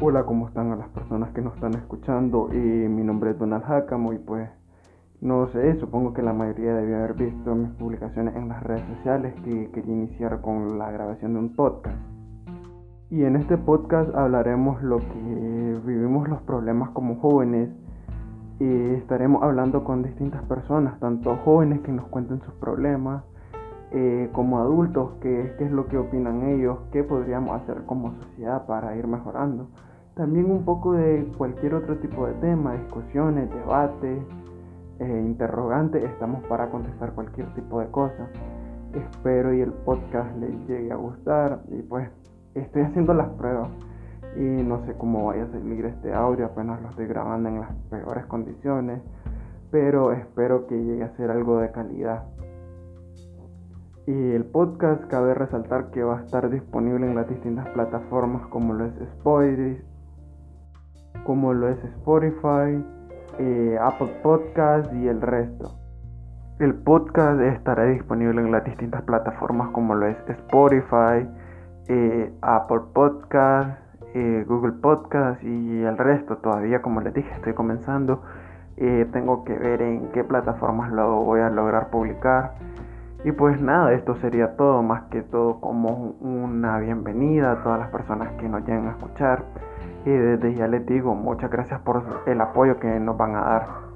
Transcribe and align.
Hola, 0.00 0.22
¿cómo 0.22 0.46
están 0.46 0.70
a 0.70 0.76
las 0.76 0.88
personas 0.90 1.30
que 1.32 1.42
nos 1.42 1.56
están 1.56 1.74
escuchando? 1.74 2.50
mi 2.52 3.02
nombre 3.02 3.32
es 3.32 3.38
Donald 3.38 3.64
Hakamo 3.64 4.12
y 4.12 4.18
pues 4.18 4.48
no 5.20 5.48
sé, 5.48 5.74
supongo 5.80 6.12
que 6.12 6.22
la 6.22 6.32
mayoría 6.32 6.72
debió 6.72 6.98
haber 6.98 7.14
visto 7.14 7.52
mis 7.56 7.70
publicaciones 7.70 8.36
en 8.36 8.48
las 8.48 8.62
redes 8.62 8.84
sociales 8.94 9.34
que 9.42 9.72
quería 9.72 9.92
iniciar 9.92 10.40
con 10.40 10.78
la 10.78 10.92
grabación 10.92 11.32
de 11.34 11.40
un 11.40 11.56
podcast. 11.56 11.96
Y 13.10 13.24
en 13.24 13.34
este 13.34 13.58
podcast 13.58 14.14
hablaremos 14.14 14.80
lo 14.84 14.98
que 14.98 15.80
vivimos 15.84 16.28
los 16.28 16.42
problemas 16.42 16.90
como 16.90 17.16
jóvenes 17.16 17.68
y 18.60 18.94
estaremos 18.94 19.42
hablando 19.42 19.82
con 19.82 20.04
distintas 20.04 20.44
personas, 20.44 21.00
tanto 21.00 21.34
jóvenes 21.38 21.80
que 21.80 21.90
nos 21.90 22.06
cuenten 22.06 22.40
sus 22.42 22.54
problemas, 22.54 23.24
eh, 23.90 24.28
como 24.32 24.58
adultos, 24.58 25.12
qué, 25.20 25.54
qué 25.58 25.64
es 25.64 25.70
lo 25.70 25.86
que 25.86 25.98
opinan 25.98 26.42
ellos, 26.48 26.78
qué 26.92 27.02
podríamos 27.02 27.60
hacer 27.62 27.84
como 27.86 28.12
sociedad 28.22 28.66
para 28.66 28.96
ir 28.96 29.06
mejorando. 29.06 29.68
También 30.14 30.50
un 30.50 30.64
poco 30.64 30.92
de 30.92 31.30
cualquier 31.38 31.74
otro 31.74 31.96
tipo 31.98 32.26
de 32.26 32.34
tema, 32.34 32.74
discusiones, 32.74 33.48
debates, 33.50 34.18
eh, 34.98 35.22
interrogantes, 35.24 36.02
estamos 36.02 36.44
para 36.48 36.70
contestar 36.70 37.12
cualquier 37.12 37.54
tipo 37.54 37.80
de 37.80 37.86
cosa. 37.90 38.28
Espero 38.94 39.54
y 39.54 39.60
el 39.60 39.72
podcast 39.72 40.36
les 40.38 40.50
llegue 40.66 40.90
a 40.90 40.96
gustar 40.96 41.60
y 41.68 41.82
pues 41.82 42.10
estoy 42.54 42.82
haciendo 42.82 43.14
las 43.14 43.28
pruebas 43.28 43.70
y 44.36 44.40
no 44.40 44.84
sé 44.86 44.94
cómo 44.94 45.26
vaya 45.26 45.44
a 45.44 45.50
salir 45.52 45.84
este 45.84 46.12
audio, 46.12 46.46
apenas 46.46 46.82
lo 46.82 46.88
estoy 46.90 47.06
grabando 47.06 47.48
en 47.48 47.60
las 47.60 47.72
peores 47.90 48.26
condiciones, 48.26 49.00
pero 49.70 50.12
espero 50.12 50.66
que 50.66 50.76
llegue 50.76 51.04
a 51.04 51.16
ser 51.16 51.30
algo 51.30 51.60
de 51.60 51.70
calidad. 51.70 52.24
Y 54.08 54.32
el 54.32 54.46
podcast 54.46 55.04
cabe 55.08 55.34
resaltar 55.34 55.90
que 55.90 56.02
va 56.02 56.20
a 56.20 56.24
estar 56.24 56.48
disponible 56.48 57.06
en 57.06 57.14
las 57.14 57.28
distintas 57.28 57.68
plataformas 57.68 58.46
como 58.46 58.72
lo 58.72 58.86
es 58.86 58.98
Spotify, 59.02 59.84
como 61.26 61.52
lo 61.52 61.68
es 61.68 61.84
Spotify, 61.84 62.82
eh, 63.38 63.76
Apple 63.78 64.10
Podcast 64.22 64.90
y 64.94 65.08
el 65.08 65.20
resto. 65.20 65.78
El 66.58 66.72
podcast 66.76 67.38
estará 67.42 67.84
disponible 67.84 68.40
en 68.40 68.50
las 68.50 68.64
distintas 68.64 69.02
plataformas 69.02 69.72
como 69.72 69.94
lo 69.94 70.06
es 70.06 70.16
Spotify, 70.26 71.28
eh, 71.88 72.32
Apple 72.40 72.80
Podcast, 72.94 73.78
eh, 74.14 74.42
Google 74.48 74.72
Podcast 74.80 75.42
y 75.42 75.82
el 75.82 75.98
resto. 75.98 76.38
Todavía, 76.38 76.80
como 76.80 77.02
les 77.02 77.12
dije, 77.12 77.30
estoy 77.34 77.52
comenzando. 77.52 78.22
tengo 79.12 79.44
que 79.44 79.52
ver 79.52 79.82
en 79.82 80.08
qué 80.12 80.24
plataformas 80.24 80.92
lo 80.92 81.24
voy 81.24 81.40
a 81.40 81.50
lograr 81.50 81.90
publicar. 81.90 82.54
Y 83.24 83.32
pues 83.32 83.60
nada, 83.60 83.92
esto 83.94 84.14
sería 84.16 84.56
todo, 84.56 84.82
más 84.82 85.04
que 85.10 85.22
todo 85.22 85.60
como 85.60 86.14
una 86.20 86.78
bienvenida 86.78 87.52
a 87.52 87.62
todas 87.64 87.80
las 87.80 87.90
personas 87.90 88.32
que 88.34 88.48
nos 88.48 88.60
lleguen 88.60 88.86
a 88.86 88.90
escuchar. 88.92 89.44
Y 90.04 90.10
desde 90.10 90.54
ya 90.54 90.68
les 90.68 90.86
digo, 90.86 91.14
muchas 91.14 91.50
gracias 91.50 91.80
por 91.80 92.02
el 92.26 92.40
apoyo 92.40 92.78
que 92.78 93.00
nos 93.00 93.16
van 93.16 93.34
a 93.34 93.40
dar. 93.40 93.87